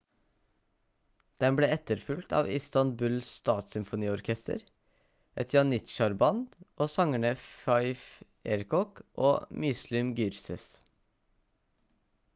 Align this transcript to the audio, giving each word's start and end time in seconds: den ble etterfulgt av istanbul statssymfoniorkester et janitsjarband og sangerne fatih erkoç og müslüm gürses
den 1.41 1.57
ble 1.57 1.67
etterfulgt 1.73 2.31
av 2.37 2.47
istanbul 2.53 3.17
statssymfoniorkester 3.25 4.63
et 5.43 5.55
janitsjarband 5.57 6.57
og 6.85 6.89
sangerne 6.95 7.31
fatih 7.49 8.05
erkoç 8.57 9.03
og 9.31 9.47
müslüm 9.67 10.13
gürses 10.23 10.65